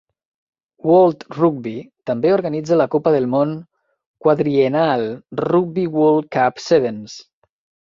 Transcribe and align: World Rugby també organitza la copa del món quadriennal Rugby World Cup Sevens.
World 0.91 1.25
Rugby 1.39 1.73
també 2.11 2.31
organitza 2.37 2.79
la 2.81 2.87
copa 2.95 3.13
del 3.17 3.29
món 3.35 3.53
quadriennal 4.27 5.07
Rugby 5.45 5.87
World 6.01 6.33
Cup 6.41 6.67
Sevens. 6.69 7.23